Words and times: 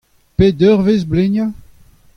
Pet 0.37 0.57
eurvezh 0.69 1.07
bleinañ? 1.09 1.51